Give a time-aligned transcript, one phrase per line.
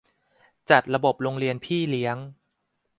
[0.69, 2.17] จัดระบบโรงเรียนพี่เลี้ยง